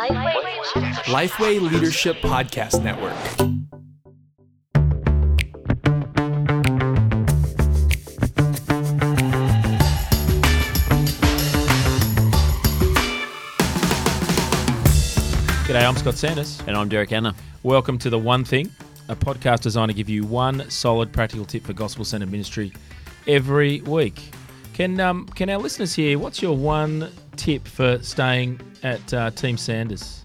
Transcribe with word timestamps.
Lifeway 0.00 1.60
Leadership 1.60 2.16
Podcast 2.22 2.82
Network. 2.82 3.12
G'day, 15.66 15.86
I'm 15.86 15.96
Scott 15.96 16.14
Sanders. 16.14 16.62
And 16.66 16.78
I'm 16.78 16.88
Derek 16.88 17.10
Hanna. 17.10 17.34
Welcome 17.62 17.98
to 17.98 18.08
The 18.08 18.18
One 18.18 18.42
Thing, 18.42 18.70
a 19.08 19.14
podcast 19.14 19.60
designed 19.60 19.90
to 19.90 19.94
give 19.94 20.08
you 20.08 20.24
one 20.24 20.70
solid 20.70 21.12
practical 21.12 21.44
tip 21.44 21.62
for 21.64 21.74
gospel 21.74 22.06
centered 22.06 22.30
ministry 22.30 22.72
every 23.26 23.82
week. 23.82 24.32
Can 24.72 24.98
um, 24.98 25.26
can 25.26 25.50
our 25.50 25.58
listeners 25.58 25.94
hear 25.94 26.18
what's 26.18 26.40
your 26.40 26.56
one 26.56 27.10
tip 27.36 27.68
for 27.68 28.02
staying 28.02 28.62
at 28.82 29.14
uh, 29.14 29.30
Team 29.32 29.56
Sanders 29.56 30.24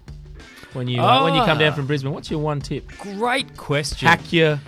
when 0.74 0.88
you 0.88 1.02
uh, 1.02 1.24
when 1.24 1.34
you 1.36 1.44
come 1.46 1.58
down 1.58 1.72
Ah. 1.74 1.76
from 1.76 1.88
Brisbane? 1.88 2.12
What's 2.14 2.30
your 2.32 2.40
one 2.40 2.60
tip? 2.62 2.88
Great 3.00 3.56
question. 3.58 4.08
Pack 4.08 4.32
your 4.34 4.60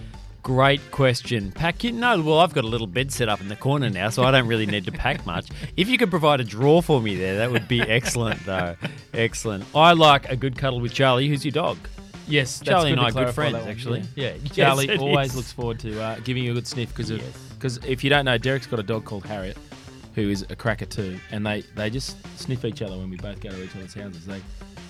Great 0.43 0.79
question. 0.91 1.51
Pack 1.51 1.83
it? 1.83 1.93
No, 1.93 2.21
well, 2.21 2.39
I've 2.39 2.53
got 2.53 2.63
a 2.63 2.67
little 2.67 2.87
bed 2.87 3.11
set 3.11 3.27
up 3.27 3.41
in 3.41 3.49
the 3.49 3.55
corner 3.57 3.89
now, 3.89 4.07
so 4.09 4.23
I 4.23 4.31
don't 4.31 4.47
really 4.47 4.65
need 4.65 4.85
to 4.85 4.93
pack 4.93 5.25
much. 5.25 5.49
If 5.75 5.89
you 5.89 5.97
could 5.97 6.09
provide 6.09 6.39
a 6.39 6.45
drawer 6.45 6.81
for 6.81 7.01
me 7.01 7.17
there, 7.17 7.35
that 7.39 7.51
would 7.51 7.67
be 7.67 7.81
excellent, 7.81 8.45
though. 8.45 8.77
Excellent. 9.13 9.65
I 9.75 9.91
like 9.91 10.29
a 10.29 10.37
good 10.37 10.57
cuddle 10.57 10.79
with 10.79 10.93
Charlie, 10.93 11.27
who's 11.27 11.43
your 11.43 11.51
dog. 11.51 11.77
yes, 12.29 12.59
that's 12.59 12.69
Charlie 12.69 12.91
and 12.93 13.01
I 13.01 13.09
are 13.09 13.11
good 13.11 13.35
friends, 13.35 13.57
actually. 13.67 14.03
Yeah, 14.15 14.35
Yes, 14.43 14.55
Charlie 14.55 14.87
it 14.87 14.99
always 15.01 15.31
is. 15.31 15.35
looks 15.35 15.51
forward 15.51 15.79
to 15.79 16.01
uh, 16.01 16.19
giving 16.23 16.45
you 16.45 16.51
a 16.51 16.53
good 16.53 16.67
sniff 16.67 16.89
because 16.95 17.11
Yes. 17.11 17.23
because 17.55 17.77
if 17.85 18.01
you 18.05 18.09
don't 18.09 18.23
know, 18.23 18.37
Derek's 18.37 18.67
got 18.67 18.79
a 18.79 18.83
dog 18.83 19.03
called 19.03 19.25
Harriet, 19.25 19.57
who 20.17 20.31
is 20.31 20.43
a 20.49 20.55
cracker 20.55 20.85
too, 20.85 21.19
and 21.31 21.45
they 21.45 21.61
they 21.75 21.91
just 21.91 22.17
sniff 22.39 22.65
each 22.65 22.81
other 22.81 22.97
when 22.97 23.09
we 23.11 23.17
both 23.17 23.39
go 23.39 23.49
to 23.49 23.63
each 23.63 23.75
other's 23.75 23.93
houses. 23.93 24.25
They 24.25 24.37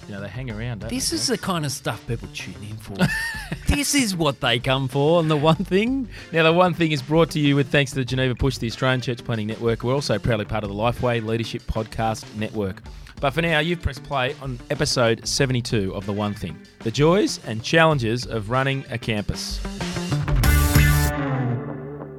you 0.08 0.14
know 0.14 0.22
they 0.22 0.30
hang 0.30 0.50
around. 0.50 0.80
Don't 0.80 0.90
This 0.90 1.10
they, 1.10 1.18
is 1.18 1.28
the 1.28 1.38
kind 1.38 1.66
of 1.66 1.72
stuff 1.74 2.06
people 2.08 2.30
tune 2.34 2.56
in 2.68 2.78
for. 2.78 2.96
this 3.68 3.94
is 3.94 4.16
what 4.16 4.40
they 4.40 4.58
come 4.58 4.88
for, 4.88 5.20
and 5.20 5.30
the 5.30 5.36
one 5.36 5.58
thing. 5.58 6.08
Now, 6.32 6.44
the 6.44 6.54
one 6.54 6.74
thing 6.74 6.94
is 6.94 7.02
brought 7.02 7.30
to 7.32 7.40
you 7.42 7.58
with 7.58 7.68
thanks 7.68 7.92
to 7.92 7.98
the 7.98 8.06
Geneva 8.06 8.36
Push, 8.36 8.58
the 8.58 8.68
Australian 8.68 9.02
Church 9.02 9.22
Planting 9.24 9.48
Network. 9.48 9.84
We're 9.84 9.94
also 9.94 10.18
proudly 10.18 10.46
part 10.46 10.64
of 10.64 10.70
the 10.70 10.76
Lifeway 10.76 11.24
Leadership 11.24 11.62
Podcast 11.64 12.34
Network. 12.36 12.82
But 13.20 13.32
for 13.32 13.42
now, 13.42 13.60
you've 13.60 13.82
pressed 13.82 14.04
play 14.04 14.34
on 14.42 14.60
episode 14.70 15.28
72 15.28 15.94
of 15.94 16.06
The 16.06 16.14
One 16.14 16.34
Thing 16.34 16.58
the 16.80 16.92
joys 16.92 17.42
and 17.46 17.62
challenges 17.62 18.26
of 18.26 18.50
running 18.50 18.86
a 18.90 18.98
campus. 18.98 19.60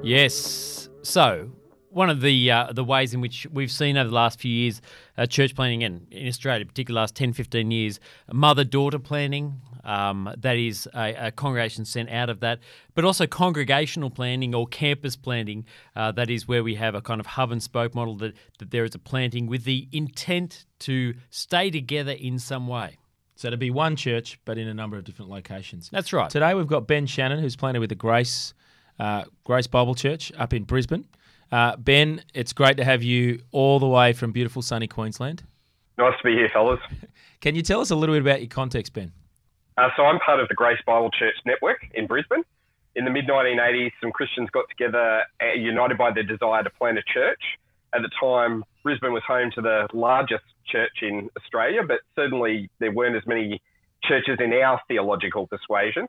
Yes. 0.02 0.90
So, 1.02 1.50
one 1.90 2.10
of 2.10 2.20
the 2.20 2.50
uh, 2.50 2.72
the 2.72 2.84
ways 2.84 3.14
in 3.14 3.20
which 3.20 3.46
we've 3.52 3.70
seen 3.70 3.96
over 3.96 4.08
the 4.08 4.14
last 4.14 4.40
few 4.40 4.50
years, 4.50 4.80
uh, 5.16 5.26
church 5.26 5.54
planting 5.54 5.82
in, 5.82 6.06
in 6.10 6.26
Australia, 6.26 6.64
particularly 6.64 6.98
the 6.98 7.02
last 7.02 7.16
10, 7.16 7.32
15 7.32 7.70
years, 7.70 8.00
mother 8.32 8.64
daughter 8.64 8.98
planting. 8.98 9.60
Um, 9.84 10.30
that 10.36 10.56
is 10.56 10.86
a, 10.94 11.28
a 11.28 11.30
congregation 11.30 11.86
sent 11.86 12.10
out 12.10 12.28
of 12.28 12.40
that, 12.40 12.58
but 12.94 13.04
also 13.04 13.26
congregational 13.26 14.10
planting 14.10 14.54
or 14.54 14.66
campus 14.66 15.16
planting. 15.16 15.64
Uh, 15.96 16.12
that 16.12 16.28
is 16.28 16.46
where 16.46 16.62
we 16.62 16.74
have 16.74 16.94
a 16.94 17.00
kind 17.00 17.20
of 17.20 17.26
hub 17.26 17.52
and 17.52 17.62
spoke 17.62 17.94
model 17.94 18.16
that, 18.16 18.34
that 18.58 18.70
there 18.70 18.84
is 18.84 18.94
a 18.94 18.98
planting 18.98 19.46
with 19.46 19.64
the 19.64 19.88
intent 19.92 20.66
to 20.80 21.14
stay 21.30 21.70
together 21.70 22.12
in 22.12 22.38
some 22.38 22.66
way. 22.68 22.98
So, 23.36 23.50
to 23.50 23.56
be 23.56 23.70
one 23.70 23.94
church, 23.94 24.38
but 24.44 24.58
in 24.58 24.66
a 24.66 24.74
number 24.74 24.96
of 24.96 25.04
different 25.04 25.30
locations. 25.30 25.88
That's 25.90 26.12
right. 26.12 26.28
Today, 26.28 26.54
we've 26.54 26.66
got 26.66 26.88
Ben 26.88 27.06
Shannon, 27.06 27.38
who's 27.38 27.54
planted 27.54 27.78
with 27.78 27.88
the 27.88 27.94
Grace, 27.94 28.52
uh, 28.98 29.24
Grace 29.44 29.68
Bible 29.68 29.94
Church 29.94 30.32
up 30.36 30.52
in 30.52 30.64
Brisbane. 30.64 31.06
Uh, 31.50 31.76
ben, 31.76 32.22
it's 32.34 32.52
great 32.52 32.76
to 32.76 32.84
have 32.84 33.02
you 33.02 33.40
all 33.52 33.78
the 33.78 33.86
way 33.86 34.12
from 34.12 34.32
beautiful 34.32 34.62
sunny 34.62 34.86
Queensland. 34.86 35.44
Nice 35.96 36.14
to 36.18 36.24
be 36.24 36.34
here, 36.34 36.50
fellas. 36.52 36.80
Can 37.40 37.54
you 37.54 37.62
tell 37.62 37.80
us 37.80 37.90
a 37.90 37.96
little 37.96 38.14
bit 38.14 38.22
about 38.22 38.40
your 38.40 38.48
context, 38.48 38.92
Ben? 38.92 39.12
Uh, 39.76 39.88
so 39.96 40.04
I'm 40.04 40.18
part 40.18 40.40
of 40.40 40.48
the 40.48 40.54
Grace 40.54 40.80
Bible 40.86 41.10
Church 41.10 41.34
Network 41.46 41.86
in 41.94 42.06
Brisbane. 42.06 42.42
In 42.96 43.04
the 43.04 43.10
mid 43.10 43.26
1980s, 43.26 43.92
some 44.00 44.10
Christians 44.10 44.48
got 44.50 44.68
together, 44.68 45.22
uh, 45.40 45.52
united 45.54 45.96
by 45.96 46.12
their 46.12 46.24
desire 46.24 46.64
to 46.64 46.70
plant 46.70 46.98
a 46.98 47.02
church. 47.12 47.40
At 47.94 48.02
the 48.02 48.10
time, 48.20 48.64
Brisbane 48.82 49.12
was 49.12 49.22
home 49.26 49.50
to 49.54 49.62
the 49.62 49.86
largest 49.92 50.44
church 50.66 51.02
in 51.02 51.30
Australia, 51.36 51.82
but 51.86 52.00
certainly 52.16 52.68
there 52.80 52.92
weren't 52.92 53.16
as 53.16 53.26
many 53.26 53.62
churches 54.02 54.38
in 54.40 54.52
our 54.52 54.80
theological 54.88 55.46
persuasion. 55.46 56.06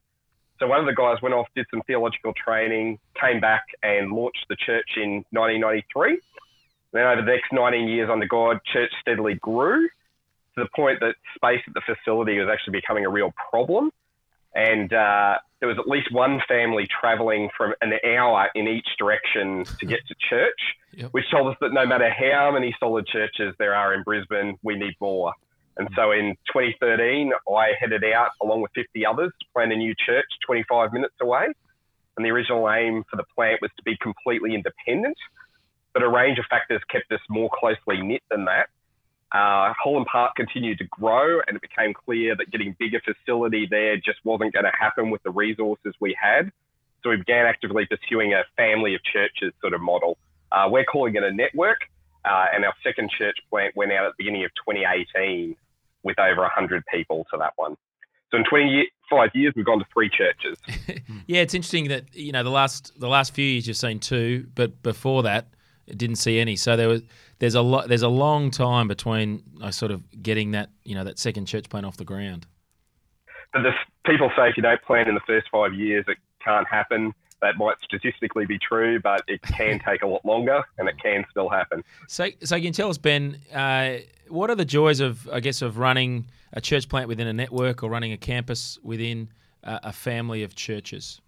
So 0.59 0.67
one 0.67 0.79
of 0.79 0.85
the 0.85 0.93
guys 0.93 1.21
went 1.21 1.33
off, 1.33 1.47
did 1.55 1.65
some 1.71 1.81
theological 1.87 2.33
training, 2.33 2.99
came 3.19 3.39
back 3.39 3.63
and 3.81 4.11
launched 4.11 4.45
the 4.49 4.55
church 4.57 4.97
in 4.97 5.23
1993. 5.31 6.19
Then 6.91 7.05
over 7.05 7.21
the 7.21 7.27
next 7.27 7.53
19 7.53 7.87
years 7.87 8.09
under 8.11 8.25
God, 8.27 8.59
church 8.71 8.91
steadily 9.01 9.35
grew 9.35 9.87
to 9.87 10.63
the 10.63 10.67
point 10.75 10.99
that 10.99 11.15
space 11.35 11.61
at 11.67 11.73
the 11.73 11.81
facility 11.81 12.37
was 12.39 12.49
actually 12.51 12.71
becoming 12.73 13.05
a 13.05 13.09
real 13.09 13.31
problem. 13.49 13.91
And 14.53 14.91
uh, 14.91 15.37
there 15.59 15.69
was 15.69 15.77
at 15.77 15.87
least 15.87 16.11
one 16.11 16.41
family 16.47 16.87
traveling 16.87 17.49
from 17.55 17.73
an 17.81 17.93
hour 18.17 18.49
in 18.55 18.67
each 18.67 18.87
direction 18.97 19.63
to 19.79 19.85
get 19.85 19.99
to 20.07 20.15
church, 20.29 20.59
Yep. 20.93 21.11
which 21.11 21.25
told 21.29 21.51
us 21.53 21.57
that 21.61 21.71
no 21.71 21.85
matter 21.85 22.09
how 22.09 22.49
many 22.51 22.75
solid 22.79 23.05
churches 23.05 23.53
there 23.59 23.75
are 23.75 23.93
in 23.93 24.01
Brisbane, 24.01 24.57
we 24.63 24.75
need 24.75 24.95
more. 24.99 25.33
And 25.77 25.87
so 25.95 26.11
in 26.11 26.35
2013, 26.51 27.31
I 27.49 27.71
headed 27.79 28.03
out 28.03 28.31
along 28.41 28.61
with 28.61 28.71
50 28.75 29.05
others 29.05 29.31
to 29.39 29.45
plant 29.53 29.71
a 29.71 29.75
new 29.75 29.93
church 30.05 30.25
25 30.45 30.93
minutes 30.93 31.15
away. 31.21 31.47
And 32.17 32.25
the 32.25 32.31
original 32.31 32.69
aim 32.69 33.03
for 33.09 33.15
the 33.15 33.23
plant 33.35 33.61
was 33.61 33.71
to 33.77 33.83
be 33.83 33.95
completely 34.01 34.53
independent, 34.53 35.15
but 35.93 36.03
a 36.03 36.09
range 36.09 36.37
of 36.37 36.45
factors 36.49 36.81
kept 36.89 37.09
us 37.13 37.21
more 37.29 37.49
closely 37.57 38.01
knit 38.01 38.23
than 38.29 38.45
that. 38.45 38.67
Uh, 39.31 39.73
Holland 39.81 40.07
Park 40.11 40.35
continued 40.35 40.79
to 40.79 40.85
grow, 40.85 41.39
and 41.47 41.55
it 41.55 41.61
became 41.61 41.93
clear 41.93 42.35
that 42.35 42.51
getting 42.51 42.75
bigger 42.79 42.99
facility 42.99 43.67
there 43.69 43.95
just 43.95 44.19
wasn't 44.23 44.53
going 44.53 44.65
to 44.65 44.71
happen 44.77 45.11
with 45.11 45.21
the 45.23 45.29
resources 45.29 45.93
we 45.99 46.17
had. 46.19 46.51
So 47.03 47.11
we 47.11 47.17
began 47.17 47.45
actively 47.45 47.85
pursuing 47.85 48.33
a 48.33 48.43
family 48.57 48.95
of 48.95 49.03
churches 49.03 49.53
sort 49.61 49.73
of 49.73 49.81
model. 49.81 50.17
Uh, 50.51 50.67
we're 50.69 50.83
calling 50.83 51.15
it 51.15 51.23
a 51.23 51.31
network, 51.31 51.81
uh, 52.25 52.45
and 52.53 52.65
our 52.65 52.73
second 52.83 53.09
church 53.17 53.37
plant 53.49 53.75
went 53.75 53.91
out 53.91 54.05
at 54.05 54.13
the 54.17 54.23
beginning 54.23 54.45
of 54.45 54.51
2018 54.67 55.55
with 56.03 56.19
over 56.19 56.41
100 56.41 56.83
people 56.91 57.25
to 57.31 57.37
that 57.37 57.53
one. 57.55 57.75
So 58.31 58.37
in 58.37 58.43
25 58.45 59.29
years, 59.33 59.53
we've 59.55 59.65
gone 59.65 59.79
to 59.79 59.85
three 59.93 60.09
churches. 60.09 60.57
Yeah, 61.27 61.41
it's 61.41 61.53
interesting 61.53 61.89
that 61.89 62.15
you 62.15 62.31
know 62.31 62.41
the 62.41 62.49
last 62.49 62.99
the 62.99 63.07
last 63.07 63.35
few 63.35 63.45
years 63.45 63.67
you've 63.67 63.77
seen 63.77 63.99
two, 63.99 64.47
but 64.55 64.81
before 64.81 65.21
that 65.23 65.45
it 65.89 65.97
didn't 65.97 66.17
see 66.17 66.39
any. 66.39 66.55
So 66.55 66.75
there 66.75 66.87
was 66.87 67.03
there's 67.39 67.55
a 67.55 67.61
lot 67.61 67.87
there's 67.87 68.01
a 68.01 68.09
long 68.09 68.51
time 68.51 68.87
between 68.87 69.43
uh, 69.61 69.71
sort 69.71 69.91
of 69.91 70.03
getting 70.21 70.51
that 70.51 70.69
you 70.83 70.95
know 70.95 71.03
that 71.03 71.19
second 71.19 71.45
church 71.45 71.69
plant 71.69 71.85
off 71.85 71.97
the 71.97 72.05
ground. 72.05 72.47
But 73.53 73.63
the 73.63 73.71
people 74.05 74.31
say 74.35 74.49
if 74.49 74.57
you 74.57 74.63
don't 74.63 74.81
plan 74.83 75.07
in 75.07 75.15
the 75.15 75.21
first 75.25 75.47
five 75.51 75.73
years, 75.73 76.05
it 76.07 76.17
can't 76.43 76.67
happen. 76.67 77.13
That 77.41 77.57
might 77.57 77.75
statistically 77.83 78.45
be 78.45 78.59
true, 78.59 78.99
but 78.99 79.21
it 79.27 79.41
can 79.41 79.79
take 79.85 80.01
a 80.01 80.07
lot 80.07 80.25
longer, 80.25 80.61
and 80.77 80.89
it 80.89 80.95
can 81.01 81.25
still 81.31 81.49
happen. 81.49 81.83
So 82.07 82.27
so 82.43 82.59
can 82.59 82.73
tell 82.73 82.89
us, 82.89 82.97
Ben, 82.97 83.37
uh, 83.53 83.97
what 84.27 84.49
are 84.49 84.55
the 84.55 84.65
joys 84.65 84.99
of 84.99 85.27
I 85.31 85.39
guess 85.39 85.61
of 85.61 85.77
running 85.77 86.25
a 86.53 86.61
church 86.61 86.89
plant 86.89 87.07
within 87.07 87.27
a 87.27 87.33
network 87.33 87.83
or 87.83 87.89
running 87.89 88.11
a 88.11 88.17
campus 88.17 88.77
within 88.83 89.29
uh, 89.63 89.79
a 89.83 89.93
family 89.93 90.43
of 90.43 90.55
churches? 90.55 91.21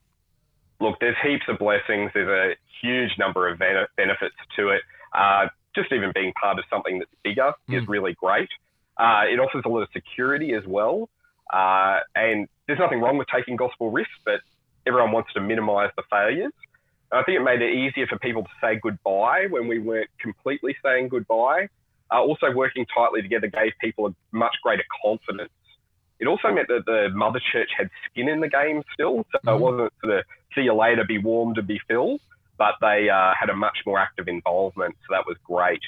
Look, 0.79 0.99
there's 0.99 1.15
heaps 1.23 1.43
of 1.47 1.59
blessings. 1.59 2.11
There's 2.13 2.27
a 2.27 2.55
huge 2.81 3.11
number 3.19 3.47
of 3.47 3.59
bene- 3.59 3.87
benefits 3.97 4.35
to 4.55 4.69
it. 4.69 4.81
Uh, 5.13 5.47
just 5.75 5.91
even 5.91 6.11
being 6.13 6.33
part 6.33 6.57
of 6.57 6.65
something 6.69 6.99
that's 6.99 7.11
bigger 7.23 7.53
is 7.69 7.83
Mm. 7.83 7.87
really 7.87 8.13
great. 8.15 8.49
Uh, 8.97 9.23
it 9.31 9.39
offers 9.39 9.61
a 9.65 9.69
lot 9.69 9.81
of 9.83 9.89
security 9.93 10.53
as 10.53 10.65
well. 10.65 11.07
Uh, 11.53 11.99
and 12.15 12.47
there's 12.67 12.79
nothing 12.79 12.99
wrong 12.99 13.17
with 13.17 13.27
taking 13.27 13.55
gospel 13.55 13.91
risks, 13.91 14.13
but 14.25 14.41
everyone 14.87 15.11
wants 15.11 15.33
to 15.33 15.41
minimize 15.41 15.91
the 15.95 16.03
failures. 16.09 16.51
And 17.11 17.19
I 17.19 17.23
think 17.23 17.37
it 17.37 17.43
made 17.43 17.61
it 17.61 17.73
easier 17.73 18.07
for 18.07 18.17
people 18.19 18.43
to 18.43 18.49
say 18.61 18.79
goodbye 18.81 19.47
when 19.49 19.67
we 19.67 19.79
weren't 19.79 20.09
completely 20.19 20.75
saying 20.83 21.09
goodbye. 21.09 21.67
Uh, 22.11 22.21
also, 22.21 22.51
working 22.51 22.85
tightly 22.93 23.21
together 23.21 23.47
gave 23.47 23.71
people 23.79 24.07
a 24.07 24.13
much 24.31 24.55
greater 24.63 24.83
confidence. 25.03 25.51
It 26.19 26.27
also 26.27 26.51
meant 26.51 26.67
that 26.67 26.85
the 26.85 27.09
mother 27.13 27.41
church 27.51 27.69
had 27.77 27.89
skin 28.09 28.29
in 28.29 28.41
the 28.41 28.49
game 28.49 28.83
still, 28.93 29.25
so 29.31 29.39
Mhm. 29.39 29.55
it 29.55 29.59
wasn't 29.59 29.93
sort 30.01 30.19
of 30.19 30.25
see 30.53 30.61
you 30.61 30.73
later, 30.73 31.03
be 31.03 31.17
warmed 31.17 31.57
and 31.57 31.67
be 31.67 31.79
filled, 31.87 32.21
but 32.57 32.75
they 32.81 33.09
uh, 33.09 33.33
had 33.33 33.49
a 33.49 33.55
much 33.55 33.79
more 33.85 33.97
active 33.97 34.27
involvement, 34.27 34.95
so 35.07 35.15
that 35.15 35.25
was 35.25 35.37
great. 35.43 35.81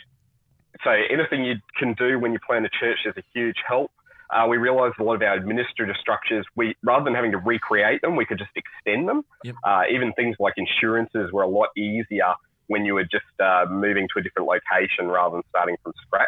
So 0.83 0.89
anything 0.89 1.43
you 1.43 1.57
can 1.77 1.93
do 1.93 2.17
when 2.19 2.33
you 2.33 2.39
plan 2.39 2.65
a 2.65 2.69
church 2.69 2.99
is 3.05 3.15
a 3.17 3.23
huge 3.33 3.57
help. 3.67 3.91
Uh, 4.29 4.47
we 4.47 4.57
realised 4.57 4.95
a 4.99 5.03
lot 5.03 5.15
of 5.15 5.21
our 5.21 5.33
administrative 5.33 5.95
structures, 5.99 6.45
we 6.55 6.75
rather 6.83 7.03
than 7.03 7.13
having 7.13 7.31
to 7.31 7.37
recreate 7.37 8.01
them, 8.01 8.15
we 8.15 8.25
could 8.25 8.37
just 8.37 8.51
extend 8.55 9.07
them. 9.07 9.23
Yep. 9.43 9.55
Uh, 9.63 9.83
even 9.91 10.13
things 10.13 10.35
like 10.39 10.53
insurances 10.57 11.31
were 11.31 11.43
a 11.43 11.47
lot 11.47 11.69
easier 11.77 12.33
when 12.67 12.85
you 12.85 12.93
were 12.93 13.03
just 13.03 13.25
uh, 13.39 13.65
moving 13.69 14.07
to 14.13 14.19
a 14.19 14.23
different 14.23 14.47
location 14.47 15.07
rather 15.07 15.35
than 15.35 15.43
starting 15.49 15.77
from 15.83 15.93
scratch. 16.05 16.27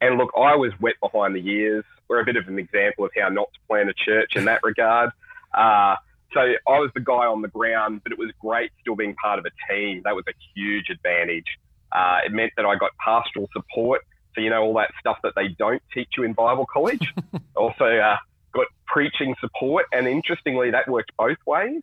And 0.00 0.18
look, 0.18 0.30
I 0.36 0.56
was 0.56 0.72
wet 0.80 0.94
behind 1.00 1.36
the 1.36 1.46
ears. 1.48 1.84
We're 2.08 2.20
a 2.20 2.24
bit 2.24 2.36
of 2.36 2.48
an 2.48 2.58
example 2.58 3.04
of 3.04 3.10
how 3.16 3.28
not 3.28 3.52
to 3.52 3.60
plan 3.68 3.88
a 3.88 3.94
church 3.94 4.36
in 4.36 4.44
that 4.46 4.60
regard. 4.64 5.10
Uh, 5.54 5.96
so 6.32 6.40
I 6.40 6.78
was 6.78 6.90
the 6.94 7.00
guy 7.00 7.26
on 7.26 7.42
the 7.42 7.48
ground, 7.48 8.00
but 8.02 8.12
it 8.12 8.18
was 8.18 8.30
great 8.40 8.70
still 8.80 8.96
being 8.96 9.14
part 9.14 9.38
of 9.38 9.44
a 9.44 9.72
team. 9.72 10.02
That 10.04 10.14
was 10.14 10.24
a 10.28 10.32
huge 10.54 10.88
advantage. 10.90 11.46
Uh, 11.92 12.18
it 12.24 12.32
meant 12.32 12.52
that 12.56 12.64
I 12.64 12.76
got 12.76 12.90
pastoral 13.04 13.48
support 13.52 14.02
So 14.34 14.40
you 14.40 14.50
know 14.50 14.62
all 14.62 14.74
that 14.74 14.90
stuff 14.98 15.18
that 15.22 15.32
they 15.36 15.48
don't 15.48 15.82
teach 15.92 16.08
you 16.16 16.24
in 16.24 16.32
Bible 16.32 16.66
college. 16.72 17.12
also 17.56 17.84
uh, 17.84 18.16
got 18.52 18.66
preaching 18.86 19.34
support, 19.40 19.86
and 19.92 20.06
interestingly, 20.06 20.70
that 20.70 20.88
worked 20.88 21.12
both 21.18 21.38
ways. 21.46 21.82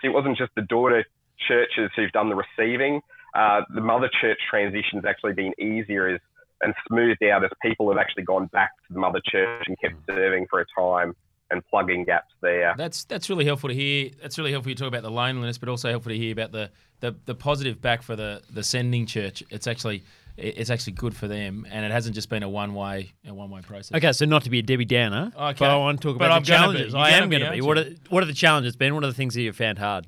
So 0.00 0.08
it 0.08 0.12
wasn't 0.12 0.38
just 0.38 0.52
the 0.54 0.62
daughter 0.62 1.04
churches 1.46 1.90
who've 1.96 2.12
done 2.12 2.28
the 2.28 2.36
receiving. 2.36 3.00
Uh, 3.34 3.62
the 3.74 3.80
mother 3.80 4.10
church 4.20 4.38
transition's 4.48 5.04
actually 5.04 5.34
been 5.34 5.52
easier 5.60 6.08
as, 6.08 6.20
and 6.62 6.74
smoothed 6.88 7.22
out 7.22 7.44
as 7.44 7.50
people 7.62 7.88
have 7.90 7.98
actually 7.98 8.24
gone 8.24 8.46
back 8.46 8.70
to 8.86 8.94
the 8.94 8.98
mother 8.98 9.20
church 9.24 9.64
and 9.66 9.78
kept 9.80 9.94
serving 10.06 10.46
for 10.50 10.60
a 10.60 10.64
time 10.76 11.14
and 11.50 11.62
plugging 11.66 12.04
gaps 12.04 12.32
there. 12.42 12.74
That's 12.76 13.04
that's 13.04 13.30
really 13.30 13.44
helpful 13.44 13.68
to 13.68 13.74
hear. 13.74 14.10
That's 14.20 14.38
really 14.38 14.52
helpful. 14.52 14.70
You 14.70 14.76
talk 14.76 14.88
about 14.88 15.02
the 15.02 15.10
loneliness, 15.10 15.58
but 15.58 15.68
also 15.68 15.90
helpful 15.90 16.10
to 16.10 16.18
hear 16.18 16.32
about 16.32 16.52
the, 16.52 16.70
the, 17.00 17.14
the 17.24 17.34
positive 17.34 17.80
back 17.80 18.02
for 18.02 18.16
the, 18.16 18.42
the 18.50 18.62
sending 18.62 19.06
church. 19.06 19.42
It's 19.50 19.66
actually 19.66 20.04
it's 20.38 20.70
actually 20.70 20.94
good 20.94 21.14
for 21.16 21.28
them, 21.28 21.66
and 21.70 21.84
it 21.84 21.90
hasn't 21.90 22.14
just 22.14 22.28
been 22.30 22.42
a 22.42 22.48
one 22.48 22.74
way 22.74 23.12
a 23.26 23.34
one 23.34 23.50
way 23.50 23.60
process. 23.60 23.94
Okay, 23.96 24.12
so 24.12 24.24
not 24.24 24.44
to 24.44 24.50
be 24.50 24.60
a 24.60 24.62
Debbie 24.62 24.84
Downer, 24.84 25.32
Okay. 25.36 25.56
but 25.58 25.70
I 25.70 25.76
want 25.76 26.00
to 26.00 26.08
talk 26.08 26.18
But 26.18 26.26
about 26.26 26.36
I'm 26.36 26.42
the 26.42 26.46
challenges. 26.46 26.94
I 26.94 27.10
am 27.10 27.28
gonna 27.28 27.28
be, 27.28 27.38
going 27.38 27.42
to 27.42 27.50
be. 27.50 27.60
aren't 27.60 27.66
What 27.66 27.78
are, 27.78 27.90
what 28.10 28.22
are 28.22 28.26
the 28.26 28.32
challenges, 28.34 28.76
Ben? 28.76 28.94
What 28.94 29.04
are 29.04 29.08
the 29.08 29.12
things 29.14 29.34
that 29.34 29.42
you 29.42 29.52
found 29.52 29.78
hard? 29.78 30.06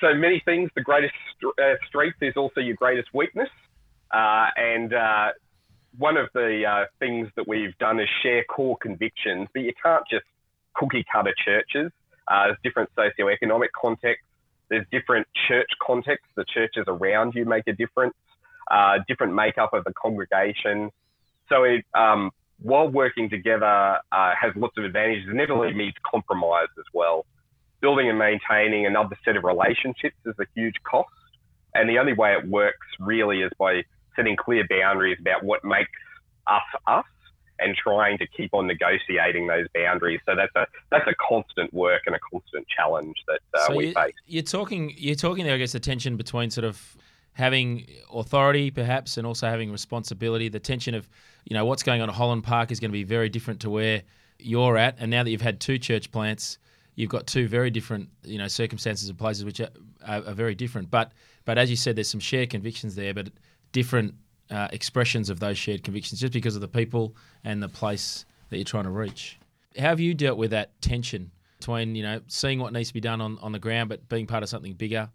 so 0.00 0.12
many 0.14 0.42
things. 0.44 0.70
The 0.74 0.82
greatest 0.82 1.14
uh, 1.42 1.74
strength 1.88 2.18
is 2.20 2.34
also 2.36 2.60
your 2.60 2.76
greatest 2.76 3.08
weakness. 3.14 3.48
Uh, 4.12 4.46
and 4.56 4.92
uh, 4.92 5.28
one 5.96 6.18
of 6.18 6.28
the 6.34 6.64
uh, 6.68 6.84
things 6.98 7.28
that 7.36 7.48
we've 7.48 7.76
done 7.78 7.98
is 7.98 8.08
share 8.22 8.44
core 8.44 8.76
convictions, 8.76 9.48
but 9.54 9.60
you 9.62 9.72
can't 9.82 10.04
just 10.10 10.24
cookie 10.74 11.04
cutter 11.10 11.32
churches. 11.44 11.90
Uh, 12.28 12.44
there's 12.48 12.58
different 12.62 12.90
socioeconomic 12.94 13.68
contexts. 13.80 14.26
There's 14.68 14.84
different 14.92 15.26
church 15.48 15.70
contexts. 15.84 16.28
The 16.36 16.44
churches 16.44 16.84
around 16.88 17.34
you 17.34 17.46
make 17.46 17.66
a 17.66 17.72
difference. 17.72 18.14
Uh, 18.70 18.98
different 19.06 19.34
makeup 19.34 19.72
of 19.72 19.84
the 19.84 19.92
congregation. 19.92 20.90
So 21.48 21.62
it, 21.64 21.84
um, 21.94 22.30
while 22.60 22.88
working 22.88 23.30
together 23.30 23.98
uh, 24.10 24.32
has 24.40 24.52
lots 24.56 24.76
of 24.76 24.84
advantages, 24.84 25.28
it 25.28 25.34
never 25.34 25.54
really 25.54 25.74
needs 25.74 25.96
compromise 26.10 26.68
as 26.78 26.84
well 26.92 27.26
building 27.80 28.08
and 28.08 28.18
maintaining 28.18 28.86
another 28.86 29.16
set 29.24 29.36
of 29.36 29.44
relationships 29.44 30.16
is 30.24 30.34
a 30.40 30.46
huge 30.54 30.74
cost. 30.82 31.08
And 31.74 31.88
the 31.88 31.98
only 31.98 32.14
way 32.14 32.32
it 32.32 32.48
works 32.48 32.86
really 32.98 33.42
is 33.42 33.52
by 33.58 33.82
setting 34.14 34.36
clear 34.36 34.66
boundaries 34.68 35.18
about 35.20 35.44
what 35.44 35.64
makes 35.64 35.90
us 36.46 36.62
us 36.86 37.04
and 37.58 37.74
trying 37.76 38.18
to 38.18 38.26
keep 38.26 38.52
on 38.54 38.66
negotiating 38.66 39.46
those 39.46 39.66
boundaries. 39.74 40.20
So 40.26 40.34
that's 40.34 40.54
a 40.56 40.66
that's 40.90 41.06
a 41.06 41.14
constant 41.28 41.72
work 41.72 42.02
and 42.06 42.14
a 42.14 42.18
constant 42.30 42.66
challenge 42.74 43.16
that 43.28 43.40
uh, 43.54 43.66
so 43.66 43.76
we 43.76 43.88
you, 43.88 43.92
face. 43.92 44.14
you're 44.26 44.42
talking 44.42 44.94
you're 44.96 45.14
talking 45.14 45.44
there, 45.44 45.54
I 45.54 45.58
guess, 45.58 45.72
the 45.72 45.80
tension 45.80 46.16
between 46.16 46.50
sort 46.50 46.64
of 46.64 46.96
having 47.36 47.86
authority, 48.12 48.70
perhaps, 48.70 49.18
and 49.18 49.26
also 49.26 49.46
having 49.46 49.70
responsibility. 49.70 50.48
The 50.48 50.58
tension 50.58 50.94
of 50.94 51.08
you 51.44 51.54
know 51.54 51.66
what's 51.66 51.82
going 51.82 52.00
on 52.00 52.08
at 52.08 52.14
Holland 52.14 52.44
Park 52.44 52.72
is 52.72 52.80
going 52.80 52.90
to 52.90 52.92
be 52.92 53.04
very 53.04 53.28
different 53.28 53.60
to 53.60 53.70
where 53.70 54.02
you're 54.38 54.78
at, 54.78 54.96
and 54.98 55.10
now 55.10 55.22
that 55.22 55.30
you've 55.30 55.42
had 55.42 55.60
two 55.60 55.78
church 55.78 56.10
plants. 56.10 56.58
You've 56.98 57.10
got 57.10 57.26
two 57.26 57.46
very 57.46 57.70
different, 57.70 58.08
you 58.24 58.38
know, 58.38 58.48
circumstances 58.48 59.10
and 59.10 59.18
places 59.18 59.44
which 59.44 59.60
are, 59.60 59.68
are, 60.06 60.32
very 60.32 60.54
different. 60.54 60.90
But, 60.90 61.12
but 61.44 61.58
as 61.58 61.68
you 61.68 61.76
said, 61.76 61.94
there's 61.94 62.08
some 62.08 62.20
shared 62.20 62.48
convictions 62.48 62.94
there, 62.94 63.12
but 63.12 63.28
different 63.70 64.14
uh, 64.50 64.68
expressions 64.72 65.28
of 65.28 65.38
those 65.38 65.58
shared 65.58 65.84
convictions, 65.84 66.22
just 66.22 66.32
because 66.32 66.54
of 66.54 66.62
the 66.62 66.68
people 66.68 67.14
and 67.44 67.62
the 67.62 67.68
place 67.68 68.24
that 68.48 68.56
you're 68.56 68.64
trying 68.64 68.84
to 68.84 68.90
reach. 68.90 69.38
How 69.76 69.88
have 69.88 70.00
you 70.00 70.14
dealt 70.14 70.38
with 70.38 70.52
that 70.52 70.80
tension 70.80 71.32
between, 71.58 71.94
you 71.96 72.02
know, 72.02 72.22
seeing 72.28 72.60
what 72.60 72.72
needs 72.72 72.88
to 72.88 72.94
be 72.94 73.00
done 73.00 73.20
on, 73.20 73.38
on 73.42 73.52
the 73.52 73.58
ground, 73.58 73.90
but 73.90 74.08
being 74.08 74.26
part 74.26 74.42
of 74.42 74.48
something 74.48 74.72
bigger, 74.72 75.10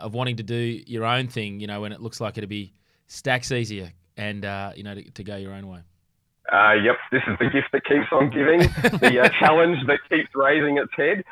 of 0.00 0.14
wanting 0.14 0.36
to 0.36 0.42
do 0.42 0.54
your 0.86 1.04
own 1.04 1.28
thing, 1.28 1.60
you 1.60 1.66
know, 1.66 1.80
when 1.80 1.92
it 1.92 2.00
looks 2.00 2.20
like 2.20 2.38
it'll 2.38 2.48
be 2.48 2.72
stacks 3.06 3.52
easier 3.52 3.92
and, 4.16 4.44
uh, 4.44 4.72
you 4.74 4.82
know, 4.82 4.94
to, 4.94 5.10
to 5.10 5.24
go 5.24 5.36
your 5.36 5.52
own 5.52 5.68
way? 5.68 5.80
Uh, 6.52 6.72
yep, 6.72 6.96
this 7.12 7.22
is 7.28 7.38
the 7.38 7.48
gift 7.48 7.68
that 7.72 7.84
keeps 7.84 8.06
on 8.12 8.30
giving, 8.30 8.60
the 8.98 9.20
uh, 9.22 9.28
challenge 9.38 9.78
that 9.86 9.98
keeps 10.08 10.28
raising 10.34 10.78
its 10.78 10.92
head. 10.96 11.24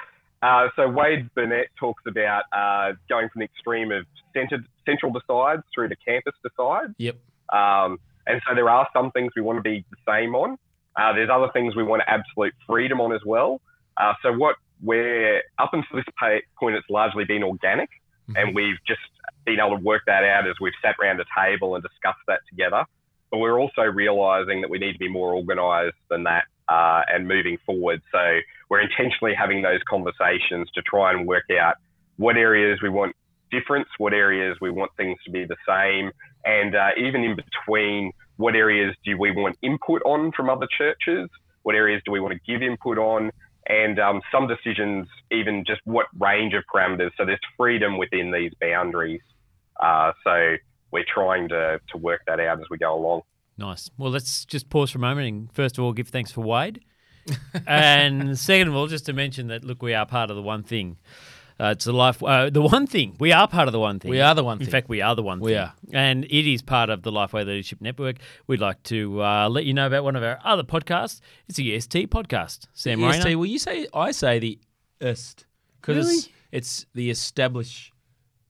Uh, 0.42 0.68
so 0.76 0.88
Wade 0.88 1.32
Burnett 1.34 1.68
talks 1.78 2.04
about 2.06 2.44
uh, 2.52 2.92
going 3.08 3.28
from 3.28 3.40
the 3.40 3.44
extreme 3.44 3.90
of 3.90 4.06
centered, 4.32 4.64
central 4.86 5.12
decides 5.12 5.62
through 5.74 5.88
to 5.88 5.96
campus 5.96 6.34
decides. 6.42 6.94
Yep. 6.98 7.16
Um, 7.52 7.98
and 8.26 8.40
so 8.46 8.54
there 8.54 8.68
are 8.68 8.88
some 8.92 9.10
things 9.10 9.32
we 9.34 9.42
want 9.42 9.56
to 9.58 9.62
be 9.62 9.84
the 9.90 9.96
same 10.06 10.34
on. 10.34 10.58
Uh, 10.94 11.12
there's 11.12 11.30
other 11.32 11.48
things 11.52 11.74
we 11.74 11.82
want 11.82 12.02
absolute 12.06 12.54
freedom 12.66 13.00
on 13.00 13.12
as 13.12 13.20
well. 13.24 13.60
Uh, 13.96 14.12
so 14.22 14.32
what 14.32 14.56
we're 14.82 15.42
up 15.58 15.70
until 15.72 15.96
this 15.96 16.04
point, 16.18 16.76
it's 16.76 16.88
largely 16.90 17.24
been 17.24 17.42
organic, 17.42 17.88
and 18.36 18.54
we've 18.54 18.78
just 18.86 19.00
been 19.44 19.58
able 19.60 19.78
to 19.78 19.84
work 19.84 20.02
that 20.06 20.24
out 20.24 20.48
as 20.48 20.54
we've 20.60 20.74
sat 20.82 20.96
around 21.00 21.20
a 21.20 21.24
table 21.36 21.74
and 21.74 21.82
discussed 21.82 22.20
that 22.26 22.40
together. 22.48 22.84
But 23.30 23.38
we're 23.38 23.58
also 23.58 23.82
realizing 23.82 24.60
that 24.62 24.70
we 24.70 24.78
need 24.78 24.92
to 24.92 24.98
be 24.98 25.08
more 25.08 25.34
organised 25.34 25.96
than 26.10 26.24
that 26.24 26.44
uh, 26.68 27.02
and 27.08 27.28
moving 27.28 27.58
forward. 27.64 28.02
So 28.12 28.40
we're 28.68 28.80
intentionally 28.80 29.34
having 29.34 29.62
those 29.62 29.80
conversations 29.88 30.70
to 30.74 30.82
try 30.82 31.12
and 31.12 31.26
work 31.26 31.44
out 31.58 31.76
what 32.16 32.36
areas 32.36 32.80
we 32.82 32.88
want 32.88 33.14
difference, 33.50 33.88
what 33.98 34.12
areas 34.12 34.56
we 34.60 34.70
want 34.70 34.90
things 34.96 35.18
to 35.24 35.30
be 35.30 35.44
the 35.44 35.56
same, 35.66 36.10
and 36.44 36.74
uh, 36.74 36.90
even 36.98 37.24
in 37.24 37.36
between, 37.36 38.12
what 38.36 38.54
areas 38.54 38.94
do 39.04 39.18
we 39.18 39.30
want 39.30 39.56
input 39.62 40.00
on 40.04 40.32
from 40.32 40.48
other 40.48 40.68
churches? 40.76 41.28
What 41.62 41.74
areas 41.74 42.00
do 42.04 42.12
we 42.12 42.20
want 42.20 42.34
to 42.34 42.40
give 42.50 42.62
input 42.62 42.98
on? 42.98 43.30
And 43.68 43.98
um, 43.98 44.22
some 44.32 44.48
decisions, 44.48 45.08
even 45.30 45.64
just 45.66 45.82
what 45.84 46.06
range 46.18 46.54
of 46.54 46.64
parameters. 46.74 47.10
So 47.18 47.26
there's 47.26 47.38
freedom 47.56 47.98
within 47.98 48.32
these 48.32 48.52
boundaries. 48.60 49.20
Uh, 49.78 50.12
so 50.24 50.56
we're 50.90 51.04
trying 51.06 51.48
to, 51.50 51.80
to 51.90 51.98
work 51.98 52.22
that 52.26 52.40
out 52.40 52.60
as 52.60 52.66
we 52.70 52.78
go 52.78 52.94
along. 52.94 53.22
Nice. 53.58 53.90
Well, 53.98 54.10
let's 54.10 54.44
just 54.44 54.70
pause 54.70 54.90
for 54.90 54.98
a 54.98 55.00
moment 55.00 55.28
and 55.28 55.52
first 55.52 55.76
of 55.76 55.84
all 55.84 55.92
give 55.92 56.08
thanks 56.08 56.30
for 56.30 56.42
Wade, 56.42 56.80
and 57.66 58.38
second 58.38 58.68
of 58.68 58.74
all, 58.74 58.86
just 58.86 59.06
to 59.06 59.12
mention 59.12 59.48
that 59.48 59.64
look, 59.64 59.82
we 59.82 59.94
are 59.94 60.06
part 60.06 60.30
of 60.30 60.36
the 60.36 60.42
one 60.42 60.62
thing. 60.62 60.96
Uh, 61.60 61.70
it's 61.74 61.84
the 61.86 61.92
life, 61.92 62.22
uh, 62.22 62.48
the 62.50 62.62
one 62.62 62.86
thing. 62.86 63.16
We 63.18 63.32
are 63.32 63.48
part 63.48 63.66
of 63.68 63.72
the 63.72 63.80
one 63.80 63.98
thing. 63.98 64.10
We 64.12 64.20
are 64.20 64.34
the 64.34 64.44
one 64.44 64.60
In 64.60 64.66
fact, 64.68 64.88
we 64.88 65.00
are 65.02 65.16
the 65.16 65.24
one 65.24 65.40
We 65.40 65.52
thing. 65.52 65.58
are. 65.60 65.74
and 65.92 66.24
it 66.24 66.46
is 66.52 66.62
part 66.62 66.88
of 66.88 67.02
the 67.02 67.10
Lifeway 67.10 67.44
Leadership 67.44 67.80
Network. 67.80 68.16
We'd 68.46 68.60
like 68.60 68.80
to 68.84 69.22
uh, 69.22 69.48
let 69.48 69.64
you 69.64 69.74
know 69.74 69.86
about 69.88 70.04
one 70.04 70.14
of 70.14 70.22
our 70.22 70.38
other 70.44 70.62
podcasts. 70.62 71.20
It's 71.48 71.56
the 71.56 71.74
EST 71.74 72.10
podcast. 72.10 72.68
Sam 72.74 73.02
EST, 73.02 73.24
Rainer. 73.24 73.38
well, 73.38 73.46
you 73.46 73.58
say 73.58 73.88
I 73.92 74.12
say 74.12 74.38
the 74.38 74.58
est 75.00 75.46
because 75.80 76.08
it's, 76.18 76.28
it's 76.52 76.86
the 76.94 77.10
established 77.10 77.92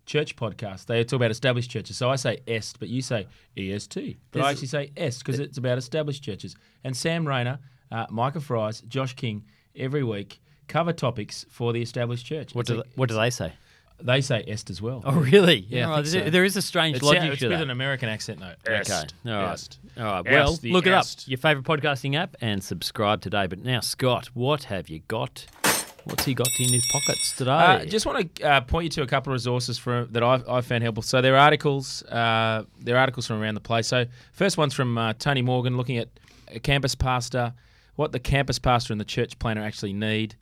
church 0.05 0.37
podcast. 0.37 0.87
They 0.87 1.03
talk 1.05 1.17
about 1.19 1.31
established 1.31 1.71
churches, 1.71 1.97
so 1.97 2.11
I 2.11 2.17
say 2.17 2.39
est, 2.47 2.79
but 2.79 2.89
you 2.89 3.01
say 3.03 3.27
est. 3.57 4.17
But 4.33 4.43
I 4.43 4.51
actually 4.51 4.67
say 4.69 4.91
est 4.97 5.19
because 5.25 5.41
it's 5.41 5.57
about 5.59 5.79
established 5.79 6.23
churches. 6.23 6.55
And 6.85 6.97
Sam 6.97 7.27
Rainer, 7.27 7.59
uh, 7.91 8.07
Micah 8.11 8.41
Fries, 8.41 8.83
Josh 8.83 9.15
King, 9.15 9.45
every 9.77 10.03
week 10.05 10.41
cover 10.69 10.93
topics 10.93 11.45
for 11.51 11.73
the 11.73 11.83
established 11.83 12.27
church. 12.27 12.55
What 12.55 12.67
do 12.67 12.75
a- 12.75 12.77
they, 12.83 12.89
what 12.95 13.09
do 13.09 13.15
they 13.17 13.31
say? 13.31 13.53
they 14.01 14.21
say 14.21 14.45
est 14.47 14.71
as 14.71 14.81
well? 14.81 15.03
Oh, 15.05 15.13
really? 15.13 15.67
Yeah, 15.69 15.91
I 15.91 15.99
Oh, 15.99 16.03
so. 16.05 16.31
there 16.31 16.45
is 16.45 16.57
a 16.57 16.63
strange 16.63 16.97
it's, 16.99 17.05
logic 17.05 17.25
it's 17.33 17.41
to 17.41 17.49
with 17.49 17.59
that. 17.59 17.65
an 17.65 17.71
American 17.71 18.09
accent 18.09 18.39
though. 18.39 18.55
Okay. 18.73 18.93
All 19.27 19.33
right. 19.33 19.53
Est. 19.55 19.79
All 19.99 20.05
right. 20.05 20.25
Well, 20.25 20.55
the 20.55 20.73
look 20.73 20.87
it 20.87 20.93
up. 20.93 21.05
Your 21.27 21.39
favourite 21.39 21.67
podcasting 21.67 22.15
app 22.15 22.37
and 22.41 22.63
subscribe 22.63 23.21
today. 23.23 23.49
But 23.49 23.65
now, 23.65 23.81
Scott, 23.81 24.29
what 24.35 24.65
have 24.65 24.89
you 24.89 25.01
got? 25.09 25.47
What's 26.05 26.25
he 26.25 26.33
got 26.33 26.49
in 26.59 26.73
his 26.73 26.87
pockets 26.93 27.37
today? 27.37 27.51
Uh, 27.51 27.85
just 27.85 28.07
want 28.07 28.35
to 28.37 28.43
uh, 28.43 28.61
point 28.63 28.85
you 28.85 28.91
to 28.91 29.03
a 29.03 29.07
couple 29.07 29.31
of 29.33 29.35
resources 29.35 29.77
for, 29.79 30.07
that 30.07 30.23
I've, 30.23 30.49
I've 30.49 30.65
found 30.65 30.83
helpful. 30.83 31.03
So 31.03 31.21
there 31.21 31.35
are 31.35 31.39
articles, 31.41 32.03
uh, 32.05 32.63
there 32.81 32.95
are 32.97 33.01
articles 33.01 33.27
from 33.27 33.43
around 33.43 33.55
the 33.55 33.61
place. 33.61 33.89
So 33.89 34.07
first 34.33 34.57
one's 34.57 34.73
from 34.73 34.97
uh, 34.97 35.13
Tony 35.19 35.43
Morgan, 35.43 35.77
looking 35.77 35.99
at 35.99 36.09
a 36.51 36.61
campus 36.61 36.95
pastor, 36.95 37.53
what 37.97 38.13
the 38.13 38.21
campus 38.21 38.59
pastor 38.59 38.95
and 38.95 39.01
the 39.01 39.05
church 39.05 39.39
planner 39.39 39.63
actually 39.63 39.93
need. 39.93 40.37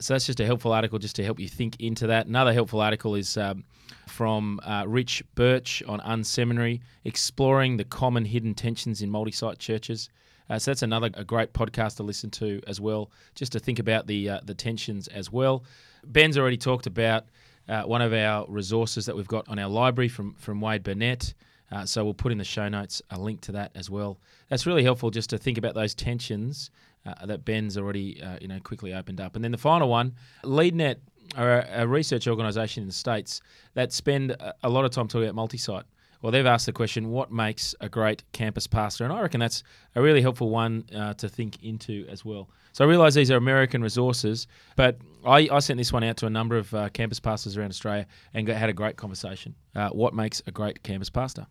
So 0.00 0.14
that's 0.14 0.26
just 0.26 0.40
a 0.40 0.46
helpful 0.46 0.72
article, 0.72 0.98
just 0.98 1.16
to 1.16 1.24
help 1.24 1.38
you 1.38 1.48
think 1.48 1.78
into 1.78 2.06
that. 2.06 2.26
Another 2.26 2.52
helpful 2.52 2.80
article 2.80 3.14
is 3.14 3.36
um, 3.36 3.64
from 4.08 4.58
uh, 4.64 4.84
Rich 4.86 5.22
Birch 5.34 5.82
on 5.86 6.00
Unseminary, 6.00 6.80
exploring 7.04 7.76
the 7.76 7.84
common 7.84 8.24
hidden 8.24 8.54
tensions 8.54 9.02
in 9.02 9.10
multi-site 9.10 9.58
churches. 9.58 10.08
Uh, 10.48 10.58
so 10.58 10.70
that's 10.70 10.82
another 10.82 11.10
a 11.14 11.24
great 11.24 11.52
podcast 11.52 11.96
to 11.96 12.02
listen 12.02 12.30
to 12.30 12.60
as 12.66 12.80
well, 12.80 13.10
just 13.34 13.52
to 13.52 13.60
think 13.60 13.78
about 13.78 14.06
the 14.06 14.30
uh, 14.30 14.40
the 14.44 14.54
tensions 14.54 15.06
as 15.08 15.30
well. 15.30 15.64
Ben's 16.04 16.38
already 16.38 16.56
talked 16.56 16.86
about 16.86 17.26
uh, 17.68 17.82
one 17.82 18.02
of 18.02 18.12
our 18.12 18.46
resources 18.48 19.06
that 19.06 19.14
we've 19.14 19.28
got 19.28 19.48
on 19.48 19.58
our 19.58 19.68
library 19.68 20.08
from 20.08 20.34
from 20.34 20.60
Wade 20.60 20.82
Burnett. 20.82 21.34
Uh, 21.70 21.86
so 21.86 22.02
we'll 22.02 22.14
put 22.14 22.32
in 22.32 22.38
the 22.38 22.42
show 22.44 22.68
notes 22.68 23.00
a 23.10 23.20
link 23.20 23.40
to 23.42 23.52
that 23.52 23.70
as 23.76 23.88
well. 23.88 24.18
That's 24.48 24.66
really 24.66 24.82
helpful 24.82 25.10
just 25.10 25.30
to 25.30 25.38
think 25.38 25.56
about 25.56 25.74
those 25.74 25.94
tensions 25.94 26.70
uh, 27.06 27.26
that 27.26 27.44
Ben's 27.44 27.76
already 27.78 28.22
uh, 28.22 28.38
you 28.40 28.48
know 28.48 28.60
quickly 28.60 28.94
opened 28.94 29.20
up. 29.20 29.36
And 29.36 29.44
then 29.44 29.52
the 29.52 29.58
final 29.58 29.88
one, 29.88 30.14
LeadNet 30.44 30.96
are 31.36 31.60
a, 31.60 31.82
a 31.82 31.86
research 31.86 32.26
organisation 32.26 32.82
in 32.82 32.88
the 32.88 32.94
states 32.94 33.40
that 33.74 33.92
spend 33.92 34.36
a, 34.62 34.68
lot 34.68 34.84
of 34.84 34.90
time 34.90 35.08
talking 35.08 35.24
about 35.24 35.34
multi-site. 35.34 35.84
Well, 36.22 36.32
they've 36.32 36.46
asked 36.46 36.66
the 36.66 36.72
question, 36.72 37.10
what 37.10 37.32
makes 37.32 37.74
a 37.80 37.88
great 37.88 38.24
campus 38.32 38.66
pastor? 38.66 39.04
And 39.04 39.12
I 39.12 39.22
reckon 39.22 39.40
that's 39.40 39.62
a 39.94 40.02
really 40.02 40.20
helpful 40.20 40.50
one 40.50 40.84
uh, 40.94 41.14
to 41.14 41.28
think 41.28 41.62
into 41.62 42.04
as 42.10 42.24
well. 42.24 42.50
So 42.72 42.84
I 42.84 42.88
realise 42.88 43.14
these 43.14 43.30
are 43.30 43.36
American 43.36 43.82
resources, 43.82 44.46
but 44.76 44.98
I, 45.24 45.48
I 45.50 45.60
sent 45.60 45.78
this 45.78 45.92
one 45.92 46.04
out 46.04 46.18
to 46.18 46.26
a 46.26 46.30
number 46.30 46.58
of 46.58 46.74
uh, 46.74 46.88
campus 46.90 47.20
pastors 47.20 47.56
around 47.56 47.70
Australia 47.70 48.06
and 48.34 48.46
got, 48.46 48.56
had 48.56 48.68
a 48.68 48.74
great 48.74 48.96
conversation. 48.96 49.54
Uh, 49.74 49.88
what 49.90 50.12
makes 50.12 50.42
a 50.46 50.50
great 50.50 50.82
campus 50.82 51.08
pastor? 51.08 51.46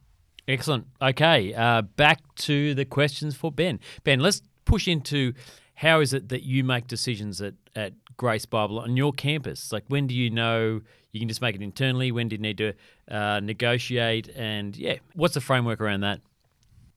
Excellent. 0.48 0.88
Okay, 1.01 1.53
uh, 1.53 1.84
back 1.84 2.22
to 2.36 2.74
the 2.74 2.86
questions 2.86 3.36
for 3.36 3.51
Ben. 3.51 3.79
Ben, 4.03 4.20
let's 4.20 4.41
push 4.69 4.88
into 4.88 5.33
how 5.73 5.99
is 5.99 6.13
it 6.13 6.29
that 6.29 6.43
you 6.43 6.63
make 6.63 6.88
decisions 6.88 7.41
at, 7.41 7.55
at 7.75 7.93
Grace 8.17 8.45
Bible 8.45 8.79
on 8.79 8.95
your 8.95 9.11
campus? 9.11 9.71
Like, 9.71 9.83
when 9.88 10.05
do 10.05 10.13
you 10.13 10.29
know 10.29 10.81
you 11.11 11.19
can 11.19 11.27
just 11.27 11.41
make 11.41 11.55
it 11.55 11.61
internally? 11.61 12.11
When 12.11 12.27
do 12.27 12.35
you 12.35 12.41
need 12.41 12.57
to 12.59 12.73
uh, 13.09 13.39
negotiate? 13.39 14.29
And 14.35 14.77
yeah, 14.77 14.97
what's 15.15 15.33
the 15.33 15.41
framework 15.41 15.81
around 15.81 16.01
that? 16.01 16.21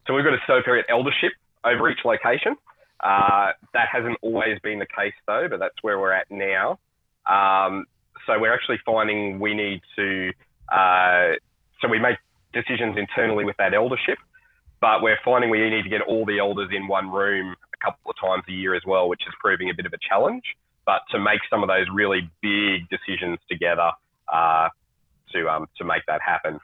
So 0.06 0.14
we've 0.14 0.24
got 0.24 0.34
a 0.34 0.40
secretariat 0.46 0.84
eldership 0.90 1.32
over 1.64 1.88
each 1.88 2.00
location. 2.04 2.56
Uh, 3.00 3.52
that 3.72 3.88
hasn't 3.90 4.18
always 4.20 4.58
been 4.62 4.78
the 4.78 4.86
case 4.86 5.14
though, 5.26 5.46
but 5.48 5.58
that's 5.58 5.76
where 5.82 5.98
we're 5.98 6.12
at 6.12 6.30
now. 6.30 6.78
Um, 7.26 7.86
so 8.26 8.38
we're 8.38 8.52
actually 8.52 8.78
finding 8.84 9.40
we 9.40 9.54
need 9.54 9.80
to, 9.96 10.32
uh, 10.70 11.32
so 11.80 11.88
we 11.88 11.98
make 11.98 12.18
decisions 12.52 12.96
internally 12.98 13.44
with 13.44 13.56
that 13.56 13.74
eldership, 13.74 14.18
but 14.82 15.00
we're 15.00 15.18
finding 15.24 15.48
we 15.48 15.70
need 15.70 15.84
to 15.84 15.88
get 15.88 16.02
all 16.02 16.26
the 16.26 16.40
elders 16.40 16.70
in 16.74 16.88
one 16.88 17.08
room 17.08 17.54
a 17.72 17.84
couple 17.84 18.10
of 18.10 18.16
times 18.20 18.42
a 18.48 18.52
year 18.52 18.74
as 18.74 18.82
well, 18.84 19.08
which 19.08 19.22
is 19.26 19.32
proving 19.40 19.70
a 19.70 19.74
bit 19.74 19.86
of 19.86 19.92
a 19.92 19.98
challenge. 20.06 20.42
But 20.84 21.02
to 21.12 21.20
make 21.20 21.40
some 21.48 21.62
of 21.62 21.68
those 21.68 21.86
really 21.94 22.28
big 22.42 22.88
decisions 22.90 23.38
together 23.48 23.92
uh, 24.30 24.68
to 25.32 25.48
um, 25.48 25.66
to 25.78 25.84
make 25.84 26.02
that 26.08 26.20
happen. 26.20 26.58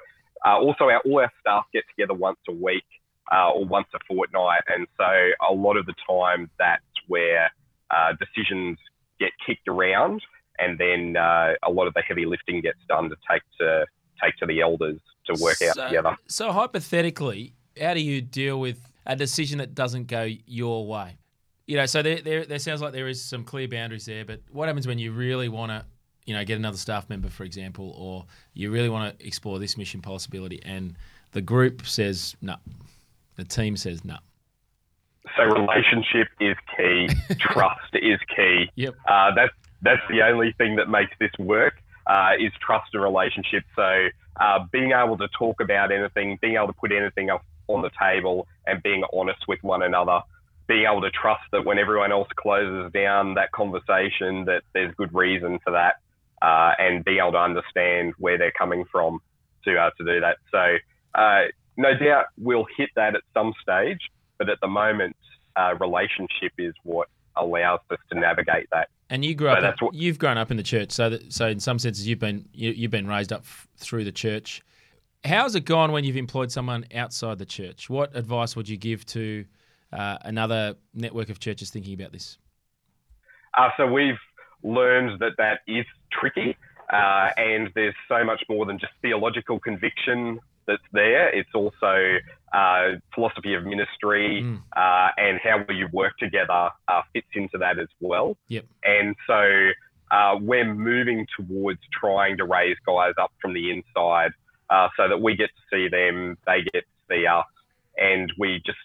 Uh, 0.44 0.58
also, 0.58 0.84
our, 0.84 1.00
all 1.04 1.20
our 1.20 1.32
staff 1.40 1.64
get 1.72 1.84
together 1.88 2.14
once 2.14 2.38
a 2.48 2.52
week 2.52 2.84
uh, 3.32 3.50
or 3.50 3.64
once 3.64 3.86
a 3.94 3.98
fortnight, 4.08 4.62
and 4.66 4.88
so 4.96 5.04
a 5.48 5.54
lot 5.54 5.76
of 5.76 5.86
the 5.86 5.94
time 6.08 6.50
that's 6.58 6.82
where 7.06 7.50
uh, 7.90 8.12
decisions 8.18 8.78
get 9.20 9.30
kicked 9.46 9.68
around, 9.68 10.20
and 10.58 10.78
then 10.78 11.16
uh, 11.16 11.52
a 11.62 11.70
lot 11.70 11.86
of 11.86 11.94
the 11.94 12.02
heavy 12.02 12.26
lifting 12.26 12.60
gets 12.60 12.78
done 12.88 13.08
to 13.08 13.16
take 13.30 13.42
to 13.60 13.86
take 14.22 14.36
to 14.36 14.46
the 14.46 14.60
elders 14.60 14.98
to 15.26 15.40
work 15.40 15.62
out 15.62 15.76
together. 15.76 16.16
So 16.26 16.50
hypothetically, 16.50 17.54
how 17.80 17.94
do 17.94 18.00
you 18.00 18.20
deal 18.20 18.60
with 18.60 18.78
a 19.06 19.16
decision 19.16 19.58
that 19.58 19.74
doesn't 19.74 20.06
go 20.06 20.28
your 20.46 20.86
way? 20.86 21.16
You 21.66 21.76
know, 21.76 21.86
so 21.86 22.02
there, 22.02 22.20
there, 22.20 22.44
there 22.46 22.58
sounds 22.58 22.80
like 22.80 22.92
there 22.92 23.08
is 23.08 23.22
some 23.22 23.44
clear 23.44 23.68
boundaries 23.68 24.06
there, 24.06 24.24
but 24.24 24.40
what 24.50 24.68
happens 24.68 24.86
when 24.86 24.98
you 24.98 25.12
really 25.12 25.48
want 25.48 25.70
to, 25.70 25.84
you 26.24 26.34
know, 26.34 26.44
get 26.44 26.56
another 26.56 26.78
staff 26.78 27.08
member, 27.10 27.28
for 27.28 27.44
example, 27.44 27.94
or 27.96 28.24
you 28.54 28.70
really 28.70 28.88
want 28.88 29.18
to 29.18 29.26
explore 29.26 29.58
this 29.58 29.76
mission 29.76 30.00
possibility, 30.00 30.60
and 30.64 30.94
the 31.32 31.42
group 31.42 31.86
says 31.86 32.36
no, 32.40 32.56
the 33.36 33.44
team 33.44 33.76
says 33.76 34.04
no. 34.04 34.16
So 35.36 35.44
relationship 35.44 36.28
is 36.40 36.56
key, 36.76 37.08
trust 37.38 37.94
is 37.94 38.18
key. 38.34 38.70
Yep. 38.76 38.94
Uh, 39.06 39.34
that's 39.34 39.52
that's 39.82 40.02
the 40.10 40.22
only 40.22 40.52
thing 40.52 40.76
that 40.76 40.88
makes 40.88 41.12
this 41.20 41.30
work 41.38 41.74
uh, 42.06 42.32
is 42.38 42.52
trust 42.60 42.94
and 42.94 43.02
relationship. 43.02 43.64
So 43.76 44.08
uh, 44.40 44.60
being 44.72 44.92
able 44.92 45.18
to 45.18 45.28
talk 45.28 45.60
about 45.60 45.92
anything, 45.92 46.38
being 46.40 46.56
able 46.56 46.68
to 46.68 46.72
put 46.72 46.92
anything 46.92 47.30
up 47.30 47.44
on 47.68 47.82
the 47.82 47.90
table, 48.00 48.46
and 48.66 48.82
being 48.82 49.04
honest 49.12 49.40
with 49.46 49.62
one 49.62 49.82
another. 49.82 50.20
Being 50.66 50.86
able 50.90 51.00
to 51.02 51.10
trust 51.10 51.42
that 51.52 51.64
when 51.64 51.78
everyone 51.78 52.12
else 52.12 52.28
closes 52.36 52.92
down 52.92 53.34
that 53.34 53.52
conversation, 53.52 54.44
that 54.46 54.62
there's 54.74 54.94
good 54.96 55.14
reason 55.14 55.58
for 55.64 55.70
that, 55.72 55.94
uh, 56.42 56.72
and 56.78 57.02
being 57.04 57.18
able 57.18 57.32
to 57.32 57.38
understand 57.38 58.12
where 58.18 58.36
they're 58.36 58.52
coming 58.52 58.84
from 58.92 59.20
to 59.64 59.76
uh, 59.78 59.90
to 59.96 60.04
do 60.04 60.20
that. 60.20 60.36
So 60.52 60.76
uh, 61.14 61.44
no 61.78 61.96
doubt 61.96 62.26
we'll 62.36 62.66
hit 62.76 62.90
that 62.96 63.14
at 63.14 63.22
some 63.32 63.54
stage, 63.62 64.00
but 64.36 64.50
at 64.50 64.60
the 64.60 64.68
moment, 64.68 65.16
uh, 65.56 65.74
relationship 65.80 66.52
is 66.58 66.74
what 66.82 67.08
allows 67.36 67.80
us 67.90 67.98
to 68.12 68.18
navigate 68.18 68.68
that. 68.72 68.88
And 69.08 69.24
you 69.24 69.34
grew 69.34 69.48
So 69.48 69.54
up. 69.54 69.60
that's 69.62 69.80
what- 69.80 69.94
you've 69.94 70.18
grown 70.18 70.36
up 70.36 70.50
in 70.50 70.58
the 70.58 70.62
church, 70.62 70.90
so 70.92 71.08
that 71.08 71.32
so 71.32 71.46
in 71.48 71.60
some 71.60 71.78
senses 71.78 72.06
you've 72.06 72.18
been 72.18 72.46
you, 72.52 72.72
you've 72.72 72.90
been 72.90 73.06
raised 73.06 73.32
up 73.32 73.40
f- 73.40 73.66
through 73.78 74.04
the 74.04 74.12
church. 74.12 74.60
How's 75.24 75.54
it 75.54 75.64
gone 75.64 75.92
when 75.92 76.04
you've 76.04 76.16
employed 76.16 76.52
someone 76.52 76.86
outside 76.94 77.38
the 77.38 77.46
church? 77.46 77.90
What 77.90 78.16
advice 78.16 78.54
would 78.56 78.68
you 78.68 78.76
give 78.76 79.04
to 79.06 79.44
uh, 79.92 80.18
another 80.22 80.76
network 80.94 81.28
of 81.28 81.40
churches 81.40 81.70
thinking 81.70 81.94
about 81.94 82.12
this? 82.12 82.38
Uh, 83.56 83.70
so 83.76 83.86
we've 83.86 84.18
learned 84.62 85.20
that 85.20 85.32
that 85.38 85.60
is 85.66 85.84
tricky, 86.12 86.56
uh, 86.92 87.30
and 87.36 87.70
there's 87.74 87.94
so 88.08 88.24
much 88.24 88.42
more 88.48 88.64
than 88.66 88.78
just 88.78 88.92
theological 89.02 89.58
conviction 89.58 90.38
that's 90.66 90.82
there. 90.92 91.28
It's 91.30 91.48
also 91.54 92.18
uh, 92.52 92.84
philosophy 93.14 93.54
of 93.54 93.64
ministry 93.64 94.42
Mm. 94.42 94.62
uh, 94.76 95.10
and 95.16 95.40
how 95.42 95.64
will 95.66 95.74
you 95.74 95.88
work 95.92 96.16
together 96.18 96.70
uh, 96.88 97.02
fits 97.12 97.26
into 97.34 97.58
that 97.58 97.78
as 97.78 97.88
well. 98.00 98.36
Yep. 98.48 98.66
And 98.84 99.16
so 99.26 99.70
uh, 100.10 100.36
we're 100.40 100.72
moving 100.72 101.26
towards 101.36 101.80
trying 101.98 102.36
to 102.36 102.44
raise 102.44 102.76
guys 102.86 103.14
up 103.20 103.32
from 103.40 103.54
the 103.54 103.70
inside 103.70 104.32
uh, 104.70 104.88
so 104.96 105.08
that 105.08 105.20
we 105.20 105.36
get 105.36 105.50
to 105.50 105.62
see 105.76 105.88
them, 105.88 106.36
they 106.46 106.62
get 106.62 106.84
to 106.84 107.14
see 107.14 107.26
us, 107.26 107.44
and 107.96 108.32
we 108.38 108.62
just 108.64 108.78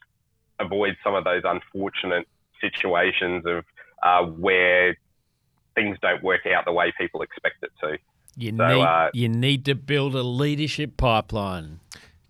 avoid 0.60 0.96
some 1.04 1.16
of 1.16 1.24
those 1.24 1.42
unfortunate 1.46 2.28
situations 2.62 3.44
of 3.46 3.66
uh, 4.04 4.26
where 4.26 4.98
things 5.76 5.98
don't 6.02 6.24
work 6.24 6.42
out 6.46 6.66
the 6.66 6.72
way 6.72 6.94
people 6.98 7.22
expect 7.22 7.64
it 7.64 7.72
to. 7.82 7.98
You 8.36 8.56
So, 8.58 8.68
need 8.68 8.82
uh, 8.84 9.10
you 9.14 9.30
need 9.30 9.66
to 9.66 9.76
build 9.76 10.16
a 10.16 10.24
leadership 10.24 10.98
pipeline. 10.98 11.80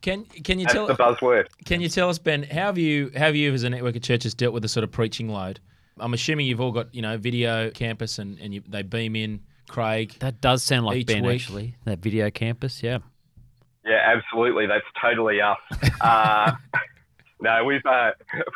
Can 0.01 0.25
can 0.25 0.60
you 0.60 0.65
That's 0.65 0.74
tell 0.74 0.88
the 0.88 0.95
buzzword. 0.95 1.48
can 1.65 1.79
you 1.79 1.88
tell 1.88 2.10
us 2.10 2.19
Ben 2.19 2.43
how 2.43 2.65
have 2.65 2.77
you 2.77 3.10
how 3.13 3.25
have 3.25 3.36
you 3.36 3.53
as 3.53 3.63
a 3.63 3.69
network 3.69 3.95
of 3.95 4.01
churches 4.01 4.33
dealt 4.33 4.53
with 4.53 4.63
the 4.63 4.69
sort 4.69 4.83
of 4.83 4.91
preaching 4.91 5.29
load? 5.29 5.62
I'm 6.00 6.13
assuming 6.13 6.45
you've 6.48 6.60
all 6.60 6.72
got 6.74 6.93
you 6.93 7.01
know 7.01 7.17
video 7.17 7.69
campus 7.72 8.19
and 8.19 8.38
and 8.39 8.53
you, 8.53 8.63
they 8.67 8.81
beam 8.81 9.15
in 9.15 9.39
Craig. 9.69 10.17
That 10.19 10.41
does 10.41 10.62
sound 10.62 10.86
like 10.86 10.98
Each 10.98 11.07
Ben 11.07 11.24
week. 11.24 11.41
actually. 11.41 11.75
That 11.86 12.00
video 12.00 12.29
campus, 12.29 12.83
yeah. 12.83 12.98
Yeah, 13.85 13.99
absolutely. 14.15 14.67
That's 14.67 14.85
totally 15.01 15.41
us. 15.41 15.57
Uh, 16.01 16.51
no, 17.39 17.63
we've. 17.63 17.85
Uh, 17.85 18.11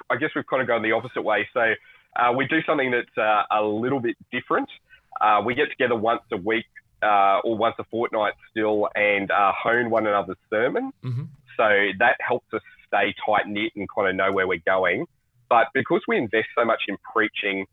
I 0.10 0.16
guess 0.18 0.32
we've 0.36 0.46
kind 0.48 0.62
of 0.62 0.68
gone 0.68 0.82
the 0.82 0.92
opposite 0.92 1.22
way. 1.22 1.48
So 1.54 1.74
uh, 2.18 2.32
we 2.34 2.46
do 2.48 2.62
something 2.64 2.92
that's 2.92 3.18
uh, 3.18 3.44
a 3.52 3.64
little 3.64 4.00
bit 4.00 4.18
different. 4.32 4.70
Uh, 5.22 5.42
we 5.46 5.56
get 5.56 5.70
together 5.70 5.96
once 5.96 6.22
a 6.32 6.38
week 6.38 6.66
uh, 7.04 7.40
or 7.44 7.58
once 7.58 7.76
a 7.80 7.84
fortnight 7.86 8.34
still 8.52 8.90
and 8.96 9.32
uh, 9.32 9.52
hone 9.58 9.90
one 9.90 10.08
another's 10.08 10.38
sermon. 10.50 10.92
hmm 11.02 11.24
So 11.56 11.68
that 12.00 12.18
helps 12.20 12.48
us 12.54 12.62
stay 12.88 13.14
tight 13.26 13.48
knit 13.48 13.74
and 13.76 13.88
kind 13.94 14.10
of 14.10 14.16
know 14.16 14.32
where 14.32 14.48
we're 14.48 14.64
going. 14.66 15.06
But 15.50 15.68
because 15.74 16.02
we 16.08 16.18
invest 16.18 16.48
so 16.58 16.66
much 16.66 16.82
in 16.88 16.98
preaching, 17.14 17.66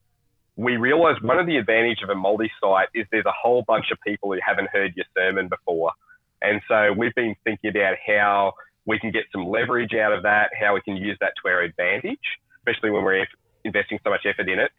we 0.56 0.76
realise 0.76 1.20
one 1.22 1.38
of 1.38 1.46
the 1.46 1.56
advantage 1.56 2.02
of 2.02 2.10
a 2.10 2.14
multi-site 2.14 2.88
is 2.94 3.06
there's 3.10 3.26
a 3.26 3.32
whole 3.32 3.62
bunch 3.66 3.86
of 3.90 3.98
people 4.06 4.32
who 4.32 4.38
haven't 4.44 4.68
heard 4.70 4.94
your 4.94 5.06
sermon 5.16 5.48
before. 5.48 5.92
And 6.44 6.60
so 6.68 6.92
we've 6.92 7.14
been 7.14 7.34
thinking 7.44 7.70
about 7.70 7.96
how 8.06 8.52
we 8.86 8.98
can 8.98 9.10
get 9.10 9.24
some 9.32 9.46
leverage 9.46 9.94
out 9.94 10.12
of 10.12 10.22
that, 10.24 10.50
how 10.60 10.74
we 10.74 10.80
can 10.82 10.96
use 10.96 11.16
that 11.20 11.32
to 11.42 11.50
our 11.50 11.62
advantage, 11.62 12.18
especially 12.58 12.90
when 12.90 13.02
we're 13.02 13.26
investing 13.64 13.98
so 14.04 14.10
much 14.10 14.26
effort 14.26 14.48
in 14.48 14.58
it. 14.58 14.70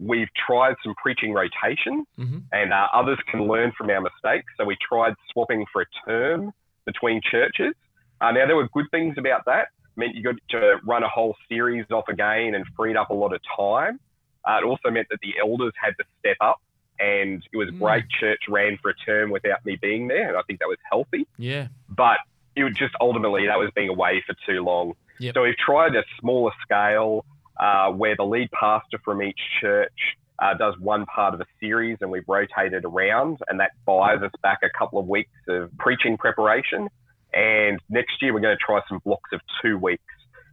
We've 0.00 0.28
tried 0.46 0.74
some 0.82 0.94
preaching 1.00 1.32
rotation 1.32 2.04
hmm 2.16 2.38
and 2.50 2.72
uh, 2.72 2.88
others 2.92 3.18
can 3.30 3.46
learn 3.46 3.72
from 3.78 3.88
our 3.88 4.00
mistakes. 4.00 4.52
So 4.58 4.64
we 4.64 4.76
tried 4.86 5.14
swapping 5.32 5.64
for 5.72 5.82
a 5.82 5.86
term 6.06 6.52
between 6.84 7.20
churches. 7.30 7.74
Uh, 8.20 8.32
now, 8.32 8.46
there 8.46 8.56
were 8.56 8.68
good 8.74 8.86
things 8.90 9.14
about 9.16 9.44
that. 9.46 9.68
It 9.96 9.96
meant 9.96 10.14
you 10.14 10.22
got 10.22 10.34
to 10.50 10.76
run 10.84 11.02
a 11.02 11.08
whole 11.08 11.36
series 11.48 11.86
off 11.90 12.08
again 12.08 12.54
and 12.54 12.64
freed 12.76 12.96
up 12.96 13.10
a 13.10 13.14
lot 13.14 13.32
of 13.32 13.40
time. 13.56 14.00
Uh, 14.46 14.58
it 14.58 14.64
also 14.64 14.90
meant 14.90 15.06
that 15.10 15.20
the 15.22 15.34
elders 15.40 15.72
had 15.80 15.94
to 15.98 16.04
step 16.18 16.36
up, 16.40 16.60
and 17.02 17.42
it 17.52 17.56
was 17.56 17.68
Mm. 17.70 17.78
great. 17.80 18.04
Church 18.20 18.40
ran 18.48 18.76
for 18.78 18.90
a 18.90 18.94
term 18.94 19.30
without 19.30 19.64
me 19.64 19.76
being 19.76 20.06
there, 20.08 20.28
and 20.28 20.36
I 20.36 20.42
think 20.42 20.60
that 20.60 20.68
was 20.68 20.78
healthy. 20.90 21.26
Yeah. 21.36 21.68
But 21.88 22.18
it 22.54 22.64
was 22.64 22.74
just 22.74 22.94
ultimately 23.00 23.46
that 23.46 23.58
was 23.58 23.70
being 23.74 23.88
away 23.88 24.22
for 24.26 24.34
too 24.46 24.62
long. 24.62 24.94
Yep. 25.18 25.34
So 25.34 25.42
we've 25.42 25.56
tried 25.56 25.94
a 25.96 26.04
smaller 26.20 26.52
scale 26.62 27.24
uh, 27.60 27.90
where 27.90 28.14
the 28.16 28.24
lead 28.24 28.50
pastor 28.52 28.98
from 29.04 29.22
each 29.22 29.40
church 29.60 30.16
uh, 30.38 30.54
does 30.54 30.76
one 30.78 31.06
part 31.06 31.34
of 31.34 31.40
a 31.40 31.46
series 31.60 31.98
and 32.00 32.10
we've 32.10 32.28
rotated 32.28 32.84
around, 32.84 33.38
and 33.48 33.60
that 33.60 33.70
buys 33.86 34.20
us 34.22 34.32
back 34.42 34.58
a 34.62 34.70
couple 34.78 34.98
of 34.98 35.06
weeks 35.06 35.30
of 35.48 35.70
preaching 35.78 36.16
preparation. 36.16 36.88
And 37.32 37.80
next 37.88 38.20
year, 38.20 38.32
we're 38.34 38.40
going 38.40 38.56
to 38.56 38.64
try 38.64 38.80
some 38.88 38.98
blocks 39.04 39.30
of 39.32 39.40
two 39.62 39.78
weeks 39.78 40.02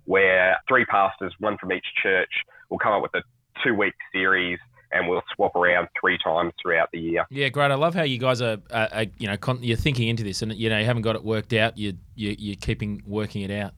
where 0.05 0.57
three 0.67 0.85
pastors, 0.85 1.33
one 1.39 1.57
from 1.57 1.71
each 1.73 1.85
church, 2.01 2.29
will 2.69 2.77
come 2.79 2.93
up 2.93 3.01
with 3.01 3.13
a 3.15 3.23
two 3.63 3.73
week 3.73 3.95
series 4.13 4.59
and 4.91 5.07
we'll 5.07 5.23
swap 5.35 5.55
around 5.55 5.87
three 5.99 6.17
times 6.23 6.53
throughout 6.61 6.89
the 6.91 6.99
year. 6.99 7.25
Yeah, 7.29 7.49
great. 7.49 7.71
I 7.71 7.75
love 7.75 7.93
how 7.95 8.03
you 8.03 8.17
guys 8.17 8.41
are, 8.41 8.57
are, 8.71 8.89
are 8.91 9.05
you 9.17 9.27
know, 9.27 9.37
con- 9.37 9.63
you're 9.63 9.77
thinking 9.77 10.07
into 10.07 10.23
this, 10.23 10.41
and 10.41 10.53
you 10.53 10.69
know, 10.69 10.77
you 10.77 10.85
haven't 10.85 11.03
got 11.03 11.15
it 11.15 11.23
worked 11.23 11.53
out. 11.53 11.77
You, 11.77 11.93
you 12.15 12.35
you're 12.37 12.55
keeping 12.55 13.01
working 13.05 13.41
it 13.41 13.51
out. 13.51 13.73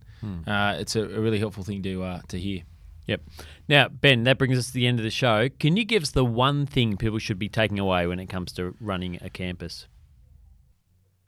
Uh, 0.47 0.75
it's 0.79 0.95
a, 0.95 1.01
a 1.01 1.19
really 1.19 1.39
helpful 1.39 1.63
thing 1.63 1.81
to 1.83 2.03
uh, 2.03 2.21
to 2.27 2.39
hear. 2.39 2.61
Yep. 3.07 3.21
Now, 3.67 3.87
Ben, 3.87 4.23
that 4.23 4.37
brings 4.37 4.57
us 4.57 4.67
to 4.67 4.73
the 4.73 4.85
end 4.87 4.99
of 4.99 5.03
the 5.03 5.09
show. 5.09 5.49
Can 5.59 5.75
you 5.75 5.83
give 5.83 6.03
us 6.03 6.11
the 6.11 6.23
one 6.23 6.65
thing 6.65 6.97
people 6.97 7.19
should 7.19 7.39
be 7.39 7.49
taking 7.49 7.79
away 7.79 8.05
when 8.07 8.19
it 8.19 8.27
comes 8.27 8.51
to 8.53 8.75
running 8.79 9.17
a 9.21 9.29
campus? 9.29 9.87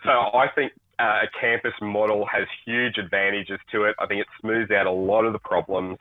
So 0.04 0.12
I 0.12 0.48
think 0.54 0.74
uh, 1.00 1.22
a 1.24 1.40
campus 1.40 1.74
model 1.82 2.26
has 2.32 2.48
huge 2.66 2.98
advantages 2.98 3.60
to 3.72 3.86
it. 3.86 3.96
I 4.00 4.06
think 4.06 4.22
it 4.22 4.28
smooths 4.40 4.72
out 4.72 4.86
a 4.86 4.92
lot 4.92 5.26
of 5.26 5.34
the 5.34 5.40
problems, 5.40 5.98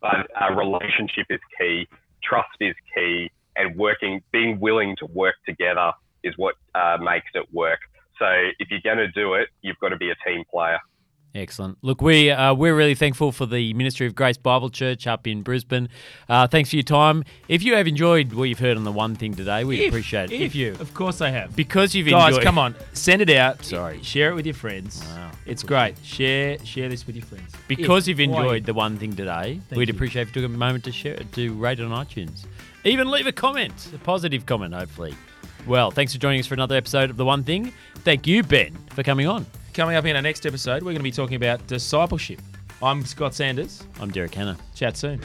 but 0.00 0.28
uh, 0.40 0.54
relationship 0.54 1.26
is 1.28 1.40
key, 1.58 1.88
trust 2.28 2.48
is 2.60 2.74
key, 2.94 3.30
and 3.56 3.76
working, 3.76 4.22
being 4.32 4.58
willing 4.60 4.96
to 4.98 5.06
work 5.06 5.34
together 5.46 5.92
is 6.22 6.34
what 6.36 6.54
uh, 6.74 6.98
makes 7.00 7.30
it 7.34 7.46
work. 7.52 7.78
So 8.18 8.26
if 8.58 8.70
you're 8.70 8.80
going 8.84 8.98
to 8.98 9.08
do 9.12 9.34
it, 9.34 9.48
you've 9.62 9.78
got 9.78 9.90
to 9.90 9.96
be 9.96 10.10
a 10.10 10.14
team 10.26 10.42
player. 10.50 10.78
Excellent. 11.34 11.76
Look, 11.82 12.00
we 12.00 12.30
uh, 12.30 12.54
we're 12.54 12.74
really 12.74 12.94
thankful 12.94 13.30
for 13.30 13.44
the 13.44 13.74
Ministry 13.74 14.06
of 14.06 14.14
Grace 14.14 14.38
Bible 14.38 14.70
Church 14.70 15.06
up 15.06 15.26
in 15.26 15.42
Brisbane. 15.42 15.90
Uh, 16.30 16.46
thanks 16.46 16.70
for 16.70 16.76
your 16.76 16.82
time. 16.82 17.24
If 17.46 17.62
you 17.62 17.74
have 17.74 17.86
enjoyed 17.86 18.32
what 18.32 18.44
you've 18.44 18.58
heard 18.58 18.78
on 18.78 18.84
the 18.84 18.92
one 18.92 19.14
thing 19.16 19.34
today, 19.34 19.62
we 19.64 19.82
If- 19.82 19.88
appreciate 19.88 20.32
it. 20.32 20.40
If, 20.40 20.54
you, 20.54 20.72
of 20.80 20.94
course 20.94 21.20
I 21.20 21.28
have. 21.28 21.54
because 21.54 21.94
you've 21.94 22.08
Guys, 22.08 22.28
enjoyed, 22.36 22.42
come 22.44 22.58
on, 22.58 22.74
send 22.94 23.20
it 23.20 23.28
out. 23.28 23.62
Sorry. 23.62 24.02
share 24.02 24.30
it 24.30 24.34
with 24.34 24.46
your 24.46 24.54
friends. 24.54 25.04
Wow. 25.14 25.30
It's 25.46 25.62
great. 25.62 25.94
Share 26.02 26.58
share 26.64 26.88
this 26.88 27.06
with 27.06 27.16
your 27.16 27.24
friends. 27.24 27.52
because 27.68 28.08
If- 28.08 28.18
you've 28.18 28.30
enjoyed 28.30 28.64
the 28.64 28.74
one 28.74 28.96
thing 28.98 29.14
today, 29.14 29.60
Thank 29.68 29.78
we'd 29.78 29.88
you. 29.88 29.94
appreciate 29.94 30.22
if 30.22 30.28
you 30.34 30.42
took 30.42 30.50
a 30.50 30.58
moment 30.58 30.84
to 30.84 30.92
share 30.92 31.14
it, 31.14 31.32
to 31.34 31.52
rate 31.54 31.78
it 31.80 31.84
on 31.84 32.04
iTunes, 32.06 32.46
even 32.84 33.10
leave 33.10 33.26
a 33.26 33.32
comment, 33.32 33.90
a 33.94 33.98
positive 33.98 34.44
comment, 34.46 34.74
hopefully. 34.74 35.14
Well, 35.66 35.90
thanks 35.90 36.12
for 36.12 36.18
joining 36.18 36.40
us 36.40 36.46
for 36.46 36.54
another 36.54 36.76
episode 36.76 37.10
of 37.10 37.16
the 37.16 37.24
One 37.24 37.42
Thing. 37.44 37.72
Thank 37.96 38.26
you, 38.26 38.42
Ben, 38.42 38.76
for 38.90 39.02
coming 39.02 39.26
on. 39.26 39.46
Coming 39.74 39.96
up 39.96 40.04
in 40.04 40.14
our 40.16 40.22
next 40.22 40.46
episode, 40.46 40.82
we're 40.82 40.92
going 40.92 40.96
to 40.98 41.02
be 41.02 41.10
talking 41.10 41.36
about 41.36 41.66
discipleship. 41.66 42.40
I'm 42.82 43.04
Scott 43.04 43.34
Sanders. 43.34 43.82
I'm 44.00 44.10
Derek 44.10 44.34
Hanna. 44.34 44.56
Chat 44.74 44.96
soon. 44.96 45.20